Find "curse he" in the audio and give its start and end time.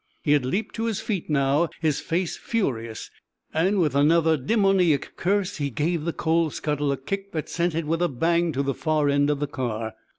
5.15-5.69